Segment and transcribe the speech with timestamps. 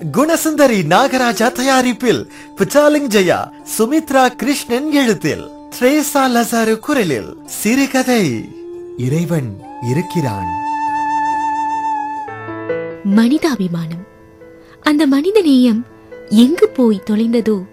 [0.00, 3.38] குணசுந்தரி நாகராஜா தயாரிப்பில் பிச்சாலிங் ஜெயா
[3.78, 5.44] சுமித்ரா கிருஷ்ணன் எழுத்தில்
[5.78, 8.48] த்ரேசா லசாரு குரலில் சிறுகதை
[8.96, 10.50] இறைவன் இருக்கிறான்.
[13.04, 14.04] மனிதாபிமானம்.
[14.82, 15.86] அந்த மனித நேயம்
[16.28, 17.64] எங்கு போய் தொலைந்ததோ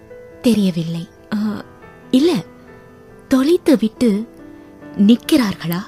[0.42, 1.10] தெரியவில்லை.
[2.12, 2.32] இல்ல
[3.28, 4.28] தொலைத்து விட்டு
[4.98, 5.82] நிற்கிறார்களா?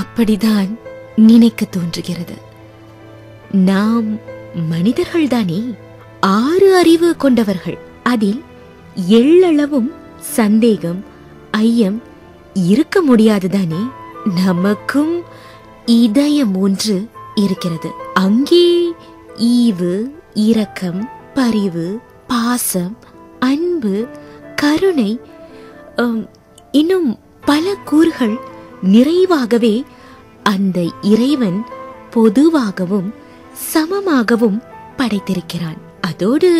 [0.00, 0.78] அப்படிதான்
[1.16, 2.48] நினைக்க தோன்றுகிறது.
[3.52, 4.16] நாம்
[4.70, 5.74] மனிதர்கள்தானே?
[6.20, 7.78] ஆறு அறிவு கொண்டவர்கள்.
[8.02, 8.42] அதில்
[9.08, 11.04] எள்ளளவும் சந்தேகம்
[11.50, 12.02] ஐயம்
[12.54, 13.90] இருக்க முடியாதுதானே?
[14.44, 15.22] நமக்கும்
[15.86, 17.90] இதயம் ஒன்று இருக்கிறது.
[18.14, 18.90] அங்கே
[19.36, 22.98] ஈவு இரக்கம் பரிவு பாசம்
[23.40, 24.08] அன்பு
[24.56, 25.20] கருணை
[26.72, 28.38] இன்னும் பல கூறுகள்
[28.82, 29.82] நிறைவாகவே
[30.42, 31.64] அந்த இறைவன்
[32.10, 33.19] பொதுவாகவும்
[33.72, 34.58] சமமாகவும்
[34.96, 35.78] படைத்திருக்கிறான்.
[36.00, 36.50] அதோடு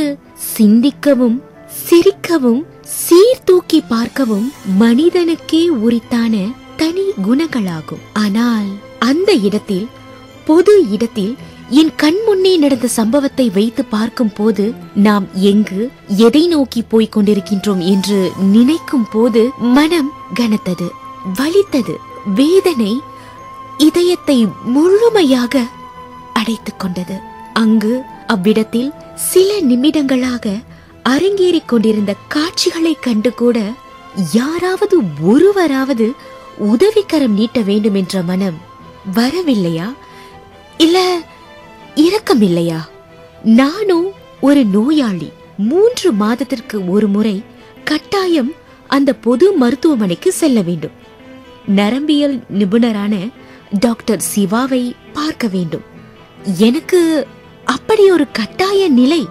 [0.57, 1.39] சிந்திக்கவும்
[1.85, 2.63] சிரிக்கவும்
[2.99, 4.49] சீர்தூக்கி பார்க்கவும்
[4.81, 6.35] மனிதனுக்கே உரித்தான
[6.77, 8.05] தனி குணங்களாகும்.
[8.15, 8.69] ஆனால்
[9.09, 9.89] அந்த இடத்தில்
[10.45, 11.35] பொது இடத்தில்
[11.81, 14.65] என் கண் முன்னே நடந்த சம்பவத்தை வைத்து பார்க்கும் போது
[15.07, 15.81] நாம் எங்கு
[16.27, 18.19] எதை நோக்கி போய்க் கொண்டிருக்கின்றோம் என்று
[18.55, 19.43] நினைக்கும் போது
[19.77, 20.89] மனம் கனத்தது
[21.39, 21.95] வலித்தது
[22.39, 22.93] வேதனை
[23.79, 24.39] இதயத்தை
[24.75, 25.63] முழுமையாக
[26.41, 27.19] அடைத்துக் கொண்டது.
[27.53, 30.63] அங்கு அவ்விடத்தில் சில நிமிடங்களாக
[31.09, 33.73] அரங்கேறிக் கொண்டிருந்த காட்சிகளை கண்டு கூட
[34.33, 36.13] யாராவது ஒருவராவது
[36.59, 38.59] உதவிக்கரம் நீட்ட வேண்டும் என்ற மனம்
[39.15, 39.95] வரவில்லையா?
[40.79, 41.19] இல்ல
[41.95, 42.89] இரக்கம் இல்லையா
[43.45, 45.33] நானும் ஒரு நோயாளி.
[45.59, 47.45] மூன்று மாதத்திற்கு ஒரு முறை
[47.85, 48.53] கட்டாயம்
[48.87, 50.97] அந்த பொது மருத்துவமனைக்கு செல்ல வேண்டும்.
[51.67, 53.29] நரம்பியல் நிபுணரான
[53.71, 55.90] டாக்டர் சிவாவை பார்க்க வேண்டும்.
[56.45, 57.27] எனக்கு
[57.65, 59.29] அப்படி ஒரு கட்டாய நிலை.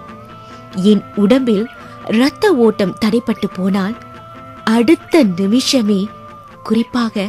[0.74, 1.66] என் உடம்பில்
[2.08, 3.96] இரத்த ஓட்டம் தடைப்பட்டு போனால்
[4.64, 6.06] அடுத்த நிமிஷமே
[6.64, 7.28] குறிப்பாக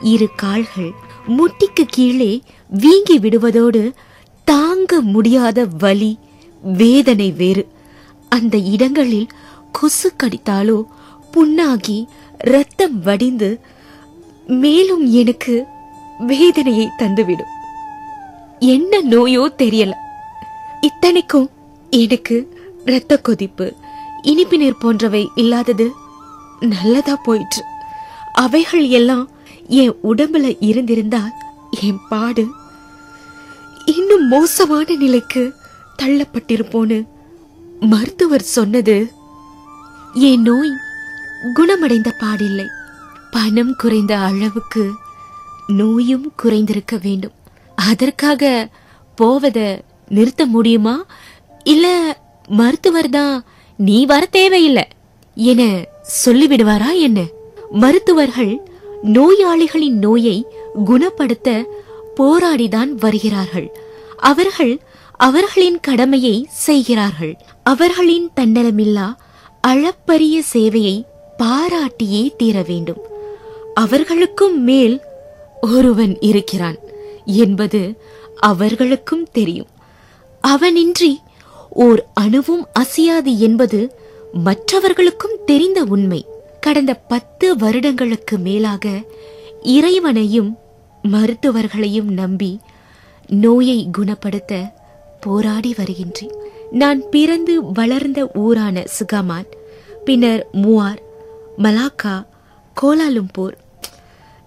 [0.00, 0.92] இரு கால்கள்
[1.28, 3.92] முட்டிக்கு கீழே வீங்கி விடுவதோடு
[4.44, 6.18] தாங்க முடியாத வலி
[6.62, 7.68] வேதனை வேறு.
[8.28, 9.26] அந்த இடங்களில்
[9.72, 10.82] கொசு கடித்தாலோ
[11.32, 12.04] புண்ணாகி
[12.38, 13.60] ரத்தம் வடிந்து
[14.46, 15.64] மேலும் எனக்கு
[16.18, 17.54] வேதனையை தந்துவிடும்.
[18.58, 19.92] என்ன நோயோ தெரியல.
[20.80, 21.50] இத்தனைக்கும்
[21.90, 23.74] எனக்கு இரத்த கொதிப்பு
[24.22, 25.92] இனிப்பு நீர் போன்றவை இல்லாதது
[26.60, 27.62] நல்லதா போயிற்று.
[28.34, 29.28] அவைகள் எல்லாம்
[29.68, 31.30] என் உடம்புல இருந்திருந்தால்
[31.82, 32.46] என் பாடு
[33.84, 35.54] இன்னும் மோசமான நிலைக்கு
[36.02, 37.06] தள்ளப்பட்டிருப்போன்னு
[37.80, 39.12] மருத்துவர் சொன்னது.
[40.12, 40.70] என் நோய்
[41.54, 42.66] குணமடைந்த பாடில்லை.
[43.30, 44.90] பணம் குறைந்த அளவுக்கு
[45.66, 47.32] நோயும் குறைந்திருக்க வேண்டும்.
[47.88, 48.42] அதற்காக
[49.18, 49.58] போவத
[50.08, 50.96] நிறுத்த முடியுமா?
[51.64, 51.86] இல்ல
[52.60, 53.36] மருத்துவர் தான்
[53.78, 54.86] நீ வர தேவையில்லை
[55.36, 55.62] என
[56.24, 57.20] சொல்லிவிடுவாரா என்ன?
[57.82, 58.54] மருத்துவர்கள்
[59.16, 60.36] நோயாளிகளின் நோயை
[60.84, 61.48] குணப்படுத்த
[62.20, 63.68] போராடிதான் வருகிறார்கள்.
[64.30, 64.74] அவர்கள்
[65.20, 66.36] அவர்களின் கடமையை
[66.66, 67.34] செய்கிறார்கள்.
[67.64, 69.08] அவர்களின் தன்னலமில்லா
[69.60, 70.96] அளப்பரிய சேவையை
[71.42, 73.00] பாராட்டியே தீர வேண்டும்
[73.74, 74.96] அவர்களுக்கும் மேல்
[75.60, 76.78] ஒருவன் இருக்கிறான்.
[77.26, 77.98] என்பது
[78.40, 79.66] அவர்களுக்கும் தெரியும்.
[80.46, 81.16] அவனின்றி
[81.70, 83.94] ஓர் அணுவும் அசையாது என்பது
[84.32, 86.26] மற்றவர்களுக்கும் தெரிந்த உண்மை.
[86.60, 89.04] கடந்த பத்து வருடங்களுக்கு மேலாக
[89.62, 90.58] இறைவனையும்
[91.02, 92.60] மருத்துவர்களையும் நம்பி
[93.28, 94.72] நோயை குணப்படுத்த
[95.20, 96.32] போராடி வருகின்றேன்.
[96.70, 99.46] நான் பிறந்து வளர்ந்த ஊரான சுகமான்
[100.04, 100.98] பின்னர் மூவார்
[101.58, 102.26] மலாக்கா
[102.82, 103.54] கோலாலும்பூர்.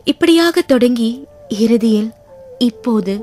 [0.04, 2.12] இப்படியாக தொடங்கி இறுதியில்
[2.60, 3.14] இப்போது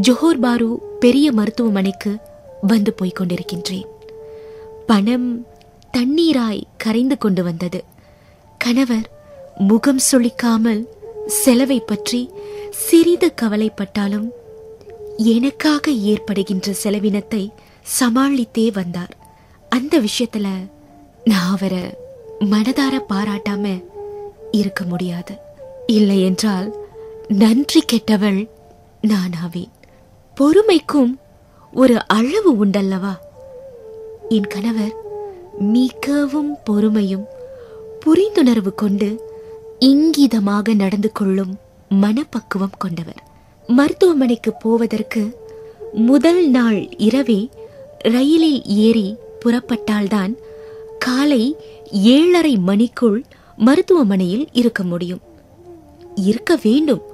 [0.00, 2.16] ஜோஹர் பாரு பெரிய மருத்துவமனைக்கு
[2.62, 3.88] வந்து போய்க் கொண்டிருக்கின்றேன்.
[4.86, 5.46] பணம்
[5.96, 7.84] தண்ணீராய் கரைந்து கொண்டு வந்தது.
[8.58, 9.08] கணவர்
[9.58, 10.82] முகம் சொலிக்காமல்
[11.26, 12.20] செலவை பற்றி
[12.70, 14.28] சிறிது கவலைப்பட்டாலும்
[15.16, 17.42] எனக்காக ஏற்படுகின்ற செலவினத்தை
[18.00, 19.14] சமாளித்தே வந்தார்.
[19.68, 20.46] அந்த விஷயத்துல
[21.24, 21.82] நான் அவரை
[22.40, 23.84] மனதார பாராட்டாம
[24.50, 25.34] இருக்க முடியாது.
[25.86, 26.74] இல்லை என்றால்
[27.28, 28.40] நன்றி கெட்டவள்
[29.00, 29.70] நான் ஆவேன்
[30.34, 31.18] பொறுமைக்கும்
[31.72, 33.16] ஒரு அளவு உண்டல்லவா?
[34.28, 34.94] என் கணவர்
[35.58, 37.24] மிகவும் பொறுமையும்
[38.06, 39.32] புரிந்துணர்வு கொண்டு
[39.80, 41.58] இங்கிதமாக நடந்து கொள்ளும்
[41.88, 43.22] மனப்பக்குவம் கொண்டவர்.
[43.66, 45.38] மருத்துவமனைக்கு போவதற்கு
[45.92, 47.48] முதல் நாள் இரவே
[47.98, 50.34] ரயிலில் ஏறி புறப்பட்டால்தான்
[50.98, 51.56] காலை
[51.90, 53.24] ஏழரை மணிக்குள்
[53.56, 55.20] மருத்துவமனையில் இருக்க முடியும்.
[56.14, 57.09] இருக்க வேண்டும்.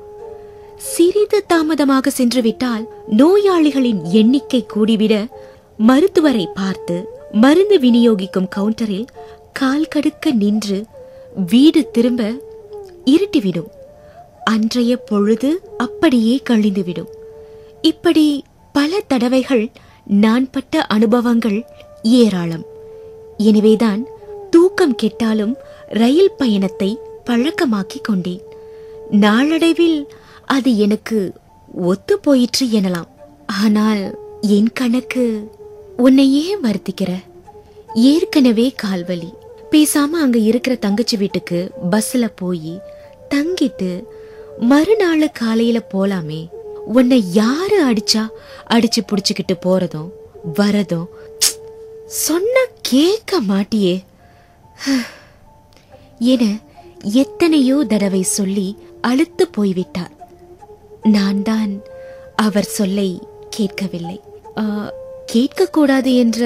[0.77, 5.31] சிறிது தாமதமாக சென்றுவிட்டால் நோயாளிகளின் எண்ணிக்கை கூடிவிட
[5.77, 9.07] மருத்துவரை பார்த்து மருந்து விநியோகிக்கும் கவுண்டரில்
[9.53, 10.85] கால் கடுக்க நின்று
[11.47, 12.33] வீடு திரும்ப
[13.05, 13.69] இருட்டிவிடும்.
[14.45, 17.09] அன்றைய பொழுது அப்படியே கழிந்துவிடும்.
[17.83, 19.71] இப்படி பல தடவைகள்
[20.07, 21.65] நான் பட்ட அனுபவங்கள்
[22.03, 22.65] ஏராளம்.
[23.37, 24.07] எனவேதான்
[24.51, 25.57] தூக்கம் கெட்டாலும்
[25.87, 28.41] ரயில் பயணத்தை பழக்கமாக்கிக் கொண்டேன்.
[29.11, 30.09] நாளடைவில்
[30.47, 31.33] அது எனக்கு
[31.75, 33.09] ஒத்து போயிற்று எனலாம்.
[33.47, 35.25] ஆனால் என் கணக்கு
[35.97, 37.13] உன்னை ஏன் வருத்திக்கிற
[37.95, 39.31] ஏற்கனவே கால்வலி.
[39.71, 42.83] பேசாம அங்க இருக்கிற தங்கச்சி வீட்டுக்கு பஸ்ல போய்
[43.35, 44.05] தங்கிட்டு
[44.59, 46.49] மறுநாள் காலையில போலாமே.
[46.87, 48.29] உன்னை யாரு அடிச்சா
[48.71, 50.11] அடிச்சு புடிச்சுக்கிட்டு போறதும்
[50.55, 51.07] வரதும்
[51.39, 51.55] ப்ச்.
[52.07, 54.05] சொன்னா கேட்க மாட்டியே.
[56.19, 56.45] என
[57.03, 58.69] எத்தனையோ தடவை சொல்லி
[59.01, 60.16] அழுத்து போய்விட்டார்.
[61.03, 61.83] நான் தான்
[62.37, 63.19] அவர் சொல்லை
[63.51, 64.21] கேட்கவில்லை.
[64.57, 64.93] ஆ,
[65.33, 66.45] கேட்கக்கூடாது என்ற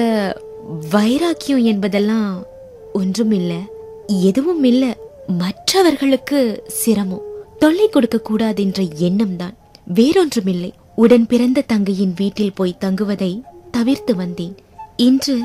[0.89, 2.43] வைராக்கியம் என்பதெல்லாம்
[2.93, 3.57] ஒன்றும் இல்லை
[4.07, 4.93] எதுவும் இல்லை
[5.27, 7.21] மற்றவர்களுக்கு சிரமம்.
[7.59, 9.55] தொல்லை கொடுக்க கூடாது என்ற எண்ணம் தான்
[9.93, 10.71] வேறொன்றுமில்லை.
[10.95, 14.57] உடன் பிறந்த தங்கையின் வீட்டில் போய் தங்குவதை தவிர்த்து வந்தேன்.
[14.97, 15.41] இன்று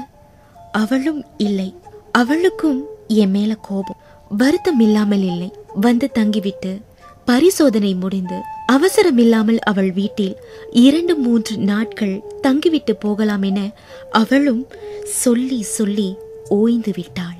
[0.72, 1.74] அவளும் இல்லை.
[2.12, 3.96] அவளுக்கும் என் மேல கோபம்.
[4.28, 5.52] வருத்தம் இல்லாமல் இல்லை.
[5.74, 6.80] வந்து தங்கிவிட்டு
[7.24, 8.40] பரிசோதனை முடிந்து
[8.72, 10.36] அவசரமில்லாமல் அவள் வீட்டில்
[10.70, 13.72] இரண்டு மூன்று நாட்கள் தங்கிவிட்டு போகலாம் என
[14.10, 14.66] அவளும்
[15.04, 16.14] சொல்லி சொல்லி
[16.48, 17.38] ஓய்ந்து விட்டாள்.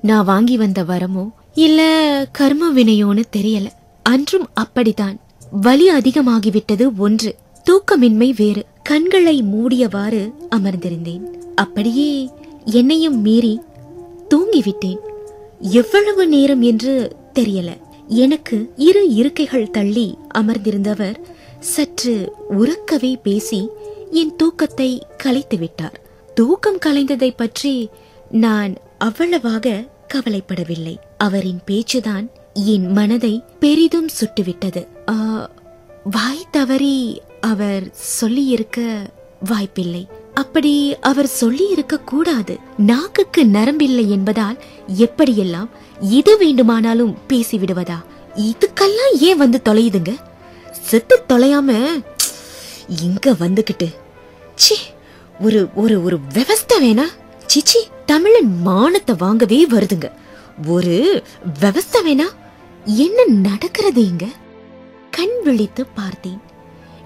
[0.00, 3.70] நான் வாங்கி வந்த வரமோ இல்ல கர்ம வினையோன்னு தெரியல.
[4.02, 5.20] அன்றும் அப்படித்தான்.
[5.50, 7.34] வலி அதிகமாகிவிட்டது ஒன்று.
[7.64, 8.64] தூக்கமின்மை வேறு.
[8.82, 11.24] கண்களை மூடியவாறு அமர்ந்திருந்தேன்.
[11.54, 12.28] அப்படியே
[12.64, 13.60] என்னையும் மீறி
[14.34, 14.96] தூங்கிவிட்டேன்.
[15.58, 17.70] எவ்வளவு நேரம் என்று தெரியல.
[18.10, 21.14] எனக்கு இரு இருக்கைகள் தள்ளி அமர்ந்திருந்தவர்
[21.60, 23.68] சற்று உறக்கவே பேசி
[24.10, 26.00] என் தூக்கத்தை கலைத்து விட்டார்.
[26.34, 27.88] தூக்கம் கலைந்ததை பற்றி
[28.30, 30.96] நான் அவ்வளவாக கவலைப்படவில்லை.
[31.18, 34.86] அவரின் பேச்சுதான் என் மனதை பெரிதும் சுட்டுவிட்டது.
[35.10, 35.50] ஆ,
[36.04, 39.10] வாய் தவறி அவர் சொல்லியிருக்க
[39.44, 40.08] வாய்ப்பில்லை.
[40.34, 42.58] அப்படி அவர் சொல்லி இருக்க கூடாது.
[42.76, 44.58] நாக்குக்கு நரம்பில்லை என்பதால்
[44.98, 45.68] எப்படியெல்லாம்
[46.00, 48.04] இது வேண்டுமானாலும் பேசிவிடுவதா?
[48.36, 50.16] இதுக்கெல்லாம் ஏன் வந்து தொலையுதுங்க?
[50.70, 52.02] செத்து தொலையாம
[53.02, 53.94] இங்க வந்துகிட்டு.
[54.54, 54.76] ச்சீ
[55.40, 57.04] ஒரு ஒரு ஒரு விவஸ்தை வேணா.
[57.46, 60.12] சிச்சி தமிழன் மானத்தை வாங்கவே வருதுங்க.
[60.66, 61.22] ஒரு
[61.60, 62.28] விவஸ்தை வேணா.
[62.84, 64.26] என்ன நடக்கிறது இங்க?
[65.10, 66.40] கண் விழித்து பார்த்தேன்.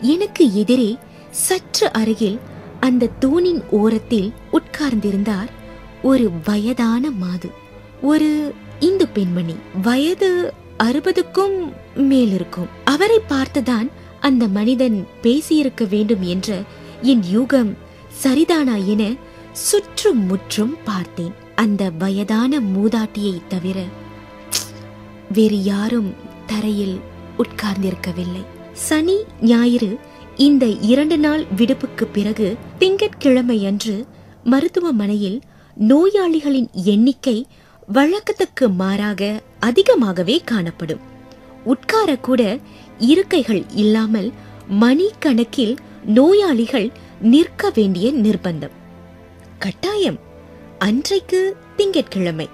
[0.00, 0.96] எனக்கு எதிரே
[1.30, 2.40] சற்று அருகில்
[2.84, 5.48] அந்த தூணின் ஓரத்தில் உட்கார்ந்திருந்தார்
[6.02, 7.50] ஒரு வயதான மாது.
[8.02, 9.54] ஒரு இந்து பெண்மணி.
[9.82, 12.68] வயது அறுபதுக்கும் மேலிருக்கும்.
[12.84, 13.88] அவரை பார்த்துதான்
[14.20, 16.62] அந்த மனிதன் பேசியிருக்க வேண்டும் என்ற
[17.02, 17.76] என் யூகம்
[18.22, 19.14] சரிதானா என
[19.52, 21.34] சுற்றும் முற்றும் பார்த்தேன்.
[21.56, 23.84] அந்த வயதான மூதாட்டியை தவிர
[25.32, 26.14] வேறு யாரும்
[26.46, 27.00] தரையில்
[27.38, 28.44] உட்கார்ந்திருக்கவில்லை.
[28.72, 29.98] சனி ஞாயிறு
[30.36, 34.06] இந்த இரண்டு நாள் விடுப்புக்கு பிறகு திங்கட்கிழமை அன்று
[34.44, 35.40] மருத்துவமனையில்
[35.88, 37.46] நோயாளிகளின் எண்ணிக்கை
[37.92, 41.00] வழக்கத்துக்கு மாறாக அதிகமாகவே காணப்படும்.
[41.66, 42.60] உட்காரக்கூட
[42.98, 44.32] இருக்கைகள் இல்லாமல்
[44.80, 46.90] மணிக்கணக்கில் நோயாளிகள்
[47.20, 48.74] நிற்க வேண்டிய நிர்பந்தம்.
[49.58, 50.18] கட்டாயம்
[50.78, 52.48] அன்றைக்கு திங்கட்கிழமை.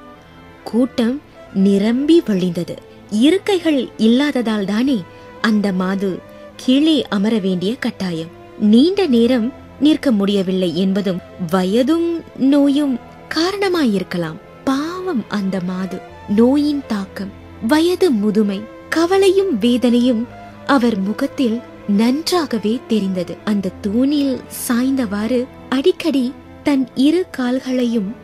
[0.65, 1.21] கூட்டம்
[1.55, 2.77] நிரம்பி வழிந்தது.
[3.11, 5.03] இருக்கைகள் இல்லாததால் தானே
[5.41, 6.19] அந்த மாது
[6.61, 8.29] கீழே அமர வேண்டிய கட்டாயம்.
[8.59, 11.21] நீண்ட நேரம் நிற்க முடியவில்லை என்பதும்
[11.53, 12.99] வயதும் நோயும்
[13.35, 14.37] காரணமாயிருக்கலாம்.
[14.65, 15.99] பாவம் அந்த மாது.
[16.29, 17.31] நோயின் தாக்கம்
[17.69, 20.27] வயது முதுமை கவலையும் வேதனையும்
[20.67, 23.37] அவர் முகத்தில் நன்றாகவே தெரிந்தது.
[23.45, 28.15] அந்த தூணில் சாய்ந்தவாறு அடிக்கடி தன் இரு கால்களையும்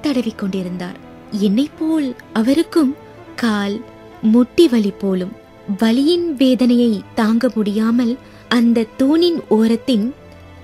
[0.00, 0.98] தடவிக் கொண்டிருந்தார்
[1.78, 2.96] போல் அவருக்கும்
[3.36, 3.84] கால்
[4.22, 5.32] முட்டி வலி போலும்
[5.80, 8.16] வலியின் வேதனையை தாங்க முடியாமல்
[8.48, 10.12] அந்த தூணின் ஓரத்தின்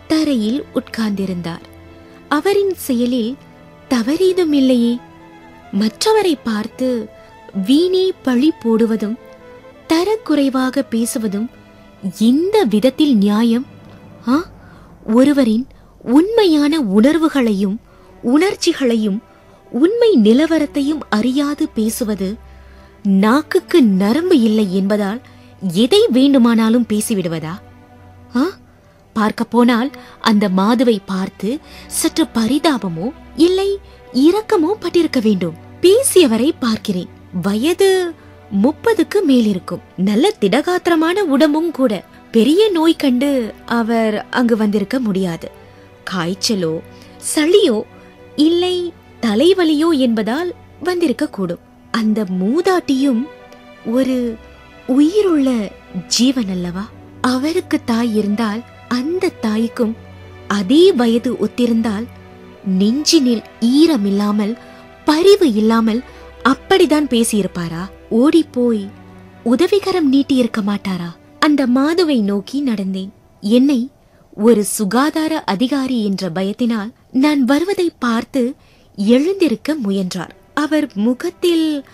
[0.07, 1.65] தரையில் உட்கார்ந்திருந்தார்.
[2.29, 3.37] அவரின் செயலில்
[3.89, 4.99] தவறேதும் இல்லையே
[5.73, 7.09] மற்றவரை பார்த்து
[7.67, 9.19] வீணே பழி போடுவதும்
[9.89, 11.47] தரக்குறைவாக பேசுவதும்
[12.19, 13.67] இந்த விதத்தில் நியாயம்?
[14.29, 14.51] ஆ
[15.07, 15.67] ஒருவரின்
[16.03, 17.81] உண்மையான உணர்வுகளையும்
[18.23, 19.23] உணர்ச்சிகளையும்
[19.71, 22.37] உண்மை நிலவரத்தையும் அறியாது பேசுவது
[23.03, 25.21] நாக்குக்கு நரம்பு இல்லை என்பதால்
[25.73, 27.59] எதை வேண்டுமானாலும் பேசிவிடுவதா?
[28.37, 28.43] ஆ?
[29.13, 29.91] பார்க்க போனால்
[30.21, 33.79] அந்த மாதுவை பார்த்து சற்று பரிதாபமோ இல்லை
[34.15, 35.55] இரக்கமோ பட்டிருக்க வேண்டும்.
[35.81, 37.09] பேசியவரை பார்க்கிறேன்.
[37.43, 38.13] வயது
[38.63, 42.05] முப்பதுக்கு மேல் இருக்கும் நல்ல திடகாத்திரமான உடம்பும் கூட.
[42.31, 45.51] பெரிய நோய் கண்டு அவர் அங்கு வந்திருக்க முடியாது.
[46.11, 46.81] காய்ச்சலோ
[47.35, 47.83] சளியோ
[48.37, 48.93] இல்லை
[49.23, 51.59] தலைவலியோ என்பதால் வந்திருக்க கூடும்
[51.91, 53.23] அந்த மூதாட்டியும்
[53.87, 54.37] ஒரு
[54.87, 55.71] உயிருள்ள
[56.07, 56.89] ஜீவன் அல்லவா?
[57.21, 59.97] அவருக்கு தாய் இருந்தால் அந்த தாய்க்கும்
[60.49, 62.07] அதே வயது ஒத்திருந்தால்
[62.79, 64.57] நெஞ்சினில் ஈரம் இல்லாமல்
[65.05, 66.03] பரிவு இல்லாமல்
[66.45, 67.83] அப்படிதான் பேசியிருப்பாரா?
[68.09, 68.89] ஓடிப்போய்
[69.45, 71.17] உதவிகரம் நீட்டி இருக்க மாட்டாரா?
[71.39, 73.09] அந்த மாதுவை நோக்கி நடந்தேன்.
[73.41, 73.91] என்னை
[74.35, 78.55] ஒரு சுகாதார அதிகாரி என்ற பயத்தினால் நான் வருவதை பார்த்து
[78.97, 80.35] எழுந்திருக்க முயன்றார்.
[80.61, 81.85] அவர் முகத்தில்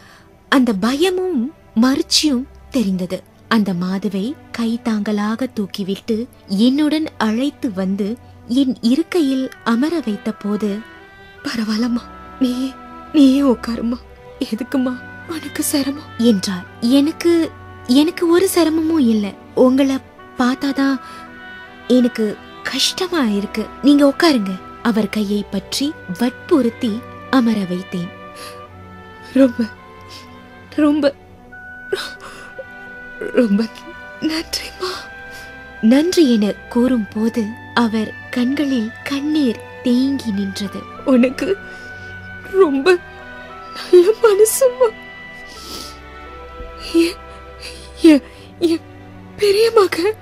[0.49, 3.23] அந்த பயமும் மறுச்சியும் தெரிந்தது.
[3.49, 10.78] அந்த மாதுவை கை தாங்களாக தூக்கிவிட்டு என்னுடன் அழைத்து வந்து என் இருக்கையில் அமர வைத்த போது
[11.42, 12.02] பரவாயில்லம்மா
[12.40, 12.73] நீயே
[13.12, 13.99] நீயே உட்காருமா
[14.40, 14.96] எதுக்குமா
[15.28, 16.11] உனக்கு சிரமம்?
[16.18, 16.66] என்றார்.
[16.80, 17.50] எனக்கு
[17.87, 19.32] எனக்கு ஒரு சிரமமும் இல்ல.
[19.54, 19.99] உங்களை
[20.38, 20.99] பார்த்தாதான்
[21.88, 23.66] எனக்கு கஷ்டமா இருக்கு.
[23.82, 24.61] நீங்க உட்காருங்க.
[24.82, 28.14] அவர் கையை பற்றி வற்புறுத்தி அமர வைத்தேன்.
[29.35, 29.64] ரொம்ப
[30.76, 31.14] ரொம்ப
[33.18, 33.64] ரொம்ப
[34.21, 34.90] நன்றிமா
[35.80, 40.80] நன்றி என கூறும் போது அவர் கண்களில் கண்ணீர் தேங்கி நின்றது.
[41.04, 41.56] உனக்கு
[42.52, 42.99] ரொம்ப
[43.75, 45.04] நல்ல மனசுமா
[49.37, 50.14] பெரிய மக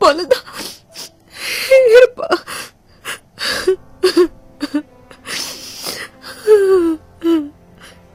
[0.00, 0.44] போலதான்.
[1.88, 2.38] இருப்பா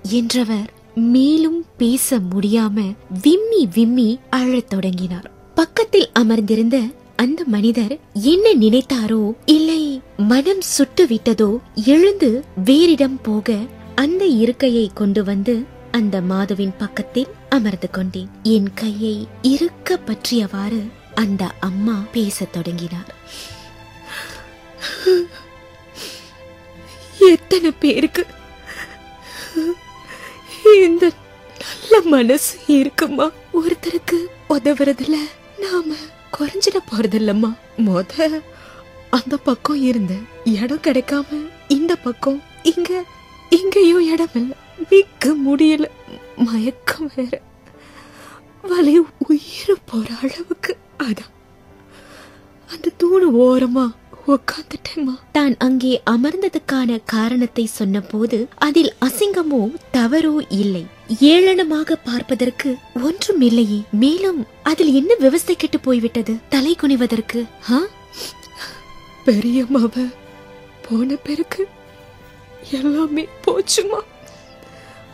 [0.01, 5.31] என்றவர் மேலும் பேச முடியாம விம்மி விம்மி அழத் தொடங்கினார்.
[5.55, 6.79] பக்கத்தில் அமர்ந்திருந்த
[7.15, 13.57] அந்த மனிதர் என்ன நினைத்தாரோ இல்லை மனம் சுட்டு விட்டதோ எழுந்து வேறிடம் போக
[13.95, 15.55] அந்த இருக்கையை கொண்டு வந்து
[15.91, 18.29] அந்த மாதுவின் பக்கத்தில் அமர்ந்து கொண்டேன்.
[18.43, 20.81] என் கையை இருக்க பற்றியவாறு
[21.15, 23.11] அந்த அம்மா பேசத் தொடங்கினார்.
[27.29, 28.25] எத்தனை பேருக்கு?
[30.63, 31.11] இந்த
[31.59, 33.31] நல்ல மனசு இருக்குமா?
[33.53, 35.17] ஒருத்தருக்கு உதவுறதுல
[35.59, 35.93] நாம
[36.39, 37.53] குறைஞ்சிட போறதில்லம்மா.
[37.77, 38.41] மொத
[39.09, 40.13] அந்த பக்கம் இருந்த
[40.45, 43.03] இடம் கிடைக்காம இந்த பக்கம் இங்க
[43.49, 44.57] இங்கேயும் இடம் இல்லை.
[44.89, 45.85] நிக்க முடியல.
[46.35, 47.41] மயக்கம் வேற.
[48.61, 50.77] வலி உயிர் போற அளவுக்கு.
[50.97, 51.31] அதான்.
[52.69, 53.91] அந்த தூணு ஓரமா
[54.31, 55.13] உட்கார்ந்துட்டேம்மா.
[55.31, 59.61] தான் அங்கே அமர்ந்ததுக்கான காரணத்தை சொன்னபோது அதில் அசிங்கமோ
[59.93, 60.85] தவறோ இல்லை.
[61.21, 66.35] ஏளனமாக பார்ப்பதற்கு ஒன்றும் இல்லையே மேலும் அதில் என்ன விவசாய கெட்டு போய்விட்டது?
[66.49, 67.79] தலை குனிவதற்கு ஆ?
[69.25, 69.95] பெரியம்மாவ
[70.89, 71.67] போன பிறகு
[72.71, 73.99] எல்லாமே போச்சுமா?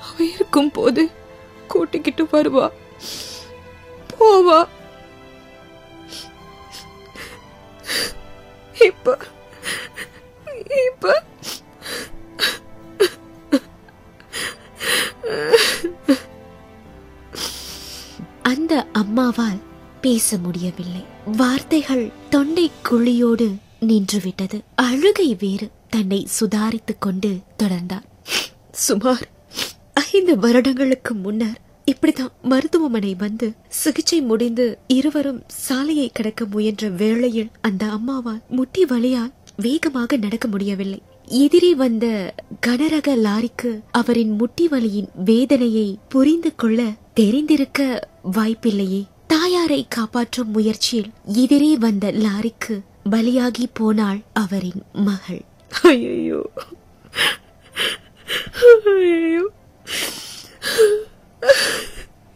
[0.02, 1.10] அவ இருக்கும் போது
[1.68, 2.70] கூட்டிக்கிட்டு வருவா.
[4.12, 4.60] போவா.
[8.88, 9.18] இப்ப
[10.88, 11.24] இப்ப.
[18.44, 19.62] அந்த அம்மாவால்
[20.02, 21.04] பேச முடியவில்லை.
[21.26, 23.48] வார்த்தைகள் தொண்டை குழியோடு
[23.82, 24.58] நின்றுவிட்டது.
[24.76, 28.08] அழுகை வேறு தன்னை சுதாரித்துக் கொண்டு தொடர்ந்தார்
[28.72, 29.28] சுமார்
[30.12, 31.60] ஐந்து வருடங்களுக்கு முன்னர்
[31.92, 33.48] இப்படிதான் மருத்துவமனை வந்து
[33.82, 41.00] சிகிச்சை முடிந்து இருவரும் சாலையை கடக்க முயன்ற வேளையில் அந்த அம்மாவால் முட்டி வழியால் வேகமாக நடக்க முடியவில்லை.
[41.44, 42.06] எதிரே வந்த
[42.68, 46.82] கனரக லாரிக்கு அவரின் முட்டி வலியின் வேதனையை புரிந்து கொள்ள
[47.14, 49.02] தெரிந்திருக்க வாய்ப்பில்லையே.
[49.28, 51.10] தாயாரை காப்பாற்றும் முயற்சியில்
[51.44, 52.78] எதிரே வந்த லாரிக்கு
[53.12, 55.44] பலியாகி போனாள் அவரின் மகள்.
[55.84, 56.42] ஐயோ
[58.96, 59.46] ஐயோ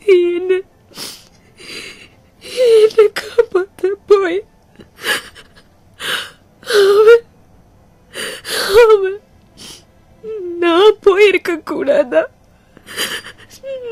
[0.05, 0.51] என்ன
[2.75, 4.39] என்ன காப்பாத்த போய்
[6.63, 7.25] அவன்
[8.85, 9.17] அவன்
[10.59, 12.23] நான் போயிருக்க கூடாதா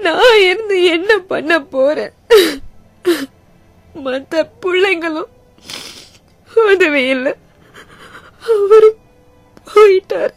[0.01, 2.15] நான் இருந்து என்ன பண்ண போறேன்
[3.95, 5.31] மற்ற பிள்ளைங்களும்
[6.51, 7.33] உதவி இல்லை
[8.53, 8.99] அவரும்
[9.67, 10.35] போயிட்டார்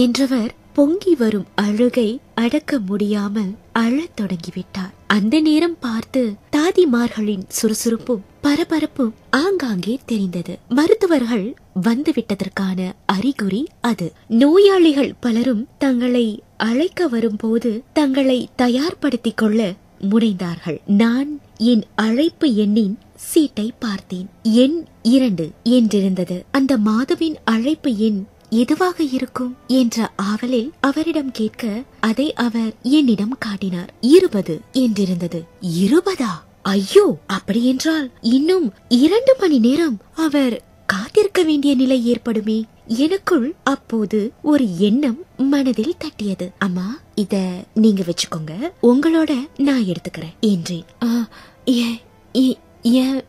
[0.00, 4.92] என்றவர் பொங்கி வரும் அழுகை அடக்க முடியாமல் அழத் தொடங்கிவிட்டார்.
[5.06, 10.58] அந்த நேரம் பார்த்து தாதிமார்களின் சுறுசுறுப்பும் பரபரப்பும் ஆங்காங்கே தெரிந்தது.
[10.68, 14.12] மருத்துவர்கள் வந்துவிட்டதற்கான அறிகுறி அது.
[14.28, 19.74] நோயாளிகள் பலரும் தங்களை அழைக்க வரும்போது தங்களை தயார்படுத்திக் கொள்ள
[20.10, 20.80] முனைந்தார்கள்.
[20.86, 24.28] நான் என் அழைப்பு எண்ணின் சீட்டை பார்த்தேன்.
[24.42, 26.42] எண் இரண்டு என்றிருந்தது.
[26.50, 33.94] அந்த மாதவின் அழைப்பு எண் எதுவாக இருக்கும் என்ற ஆவலில் அவரிடம் கேட்க அதை அவர் என்னிடம் காட்டினார்.
[34.00, 35.44] இருபது என்றிருந்தது.
[35.60, 36.30] இருபதா?
[36.62, 42.64] ஐயோ அப்படியென்றால் இன்னும் இரண்டு மணி நேரம் அவர் காத்திருக்க வேண்டிய நிலை ஏற்படுமே?
[42.86, 46.50] எனக்குள் அப்போது ஒரு எண்ணம் மனதில் தட்டியது.
[46.58, 48.70] அம்மா இத நீங்க வச்சுக்கோங்க.
[48.82, 50.84] உங்களோட நான் எடுத்துக்கிறேன் என்றேன்.
[51.04, 51.28] "ஆ,
[51.68, 52.00] ஏ-
[52.36, 53.24] ஏ-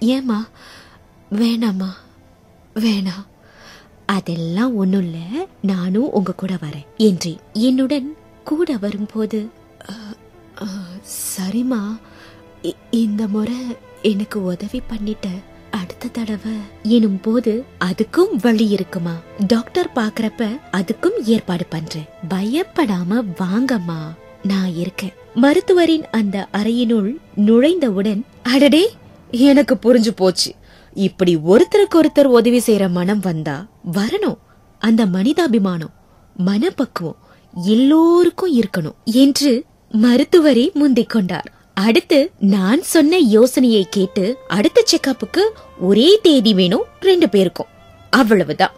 [0.00, 0.44] ஏமா
[1.32, 1.88] வேணாம்மா.
[2.74, 3.26] வேணாம்.
[4.08, 5.14] அதெல்லாம் ஒண்ணும்
[5.62, 9.48] நானும் உங்க கூட வரேன் என்றேன் என்னுடன் கூட வரும்போது
[11.36, 11.98] சரிம்மா.
[12.62, 13.54] இ- இந்த முறை
[14.02, 15.26] எனக்கு உதவி பண்ணிட்ட
[15.70, 19.14] அடுத்த தடவை எனும் போது அதுக்கும் வழி இருக்குமா?
[19.46, 22.08] டாக்டர் பாக்குறப்ப அதுக்கும் ஏற்பாடு பண்றேன்.
[22.28, 24.00] பயப்படாம வாங்கம்மா.
[24.42, 25.12] நான் இருக்கேன்.
[25.34, 28.84] மருத்துவரின் அந்த அறையினுள் நுழைந்தவுடன் அடடே!
[29.30, 30.54] எனக்கு புரிஞ்சு போச்சு.
[30.98, 34.38] இப்படி ஒருத்தருக்கு ஒருத்தர் உதவி செய்யற மனம் வந்தா வரணும்.
[34.78, 35.94] அந்த மனிதாபிமானம்
[36.36, 37.16] மனப்பக்குவம்
[37.64, 41.52] எல்லோருக்கும் இருக்கணும் என்று மருத்துவரை முந்திக் கொண்டார்.
[41.74, 45.42] அடுத்து நான் சொன்ன யோசனையை கேட்டு அடுத்த செக்கப்புக்கு
[45.80, 47.66] ஒரே தேதி வேணும் ரெண்டு பேருக்கும்.
[48.10, 48.74] அவ்வளவுதான்.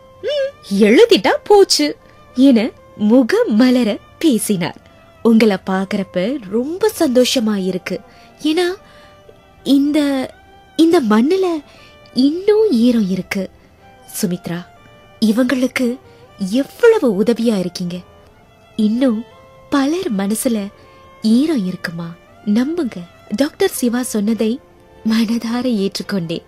[0.81, 1.97] எழுதிட்டா போச்சு
[2.35, 4.81] என முகம் மலர பேசினார்.
[5.23, 8.01] உங்களை பாக்குறப்ப ரொம்ப சந்தோஷமா இருக்கு.
[8.43, 8.69] ஏன்னா
[9.65, 9.99] இந்த
[10.77, 11.47] இந்த மண்ணுல
[12.15, 13.51] இன்னும் ஈரம் இருக்கு.
[14.23, 14.67] சுமித்ரா
[15.21, 15.99] இவங்களுக்கு
[16.51, 17.99] எவ்வளவு உதவியா இருக்கீங்க?
[18.77, 19.25] இன்னும்
[19.71, 20.69] பலர் மனசுல
[21.23, 22.15] ஈரம் இருக்குமா?
[22.45, 22.97] நம்புங்க.
[23.29, 24.61] டாக்டர் சிவா சொன்னதை
[25.05, 26.43] மனதார ஏற்றுக்கொண்டேன்.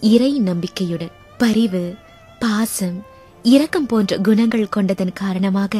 [0.00, 1.94] இறை நம்பிக்கையுடன் பரிவு
[2.38, 3.04] பாசம்
[3.42, 5.78] இரக்கம் போன்ற குணங்கள் கொண்டதன் காரணமாக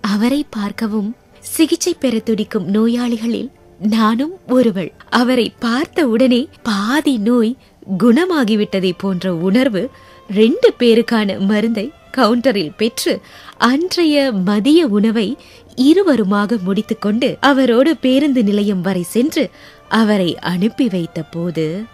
[0.00, 4.92] அவரை பார்க்கவும் சிகிச்சை பெற துடிக்கும் நோயாளிகளில் நானும் ஒருவள்.
[5.10, 7.56] அவரை பார்த்த உடனே பாதி நோய்
[7.98, 9.90] குணமாகிவிட்டதை போன்ற உணர்வு
[10.28, 13.20] ரெண்டு பேருக்கான மருந்தை கவுண்டரில் பெற்று
[13.56, 15.36] அன்றைய மதிய உணவை
[15.76, 19.50] இருவருமாக முடித்துக்கொண்டு அவரோடு பேருந்து நிலையம் வரை சென்று
[19.88, 21.84] அவரை அனுப்பி வைத்த போது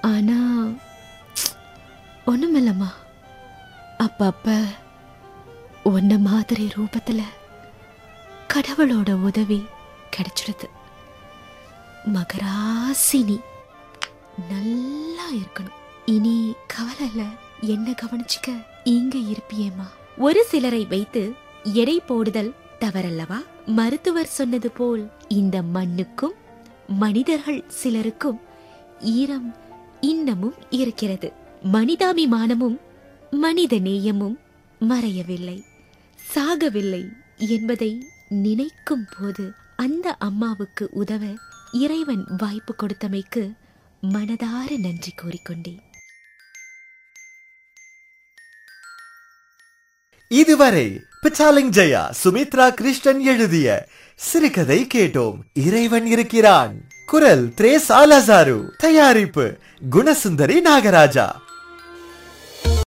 [0.00, 0.64] ஆனா
[2.26, 2.90] ஒண்ணுமில்லம்மா.
[3.98, 4.64] அப்பப்ப
[5.82, 7.20] உன்ன மாதிரி ரூபத்துல
[8.54, 9.66] கடவுளோட உதவி
[10.16, 10.68] கிடைச்சிடுது.
[12.14, 13.40] மகராசினி.
[14.50, 15.78] நல்லா இருக்கணும்.
[16.06, 17.22] இனி கவலை இல்ல
[17.60, 19.86] என்ன கவனிச்சுக்க இங்க இருப்பியேம்மா.
[20.18, 23.44] ஒரு சிலரை வைத்து எடை போடுதல் தவறல்லவா?
[23.66, 26.32] மருத்துவர் சொன்னது போல் இந்த மண்ணுக்கும்
[26.86, 28.40] மனிதர்கள் சிலருக்கும்
[29.00, 29.54] ஈரம்
[30.00, 31.32] இன்னமும் இருக்கிறது.
[31.72, 32.78] மனிதாபிமானமும்
[33.30, 34.38] மனித நேயமும்
[34.80, 35.62] மறையவில்லை.
[36.34, 41.24] சாகவில்லை என்பதை நினைக்கும் போது அந்த அம்மாவுக்கு உதவ
[41.72, 43.52] இறைவன் வாய்ப்பு கொடுத்தமைக்கு
[44.12, 45.78] மனதார நன்றி கூறிக்கொண்டேன்.
[50.28, 55.38] இதுவரை பிச்சாலிங் ஜெயா சுமித்ரா கிருஷ்ணன் எழுதிய சிறுகதை கேட்டோம்.
[55.54, 56.86] இறைவன் இருக்கிறான்.
[57.06, 58.70] குரல் திரேஸ் ஆலசாரு.
[58.76, 59.58] தயாரிப்பு
[59.90, 61.43] குணசுந்தரி நாகராஜா.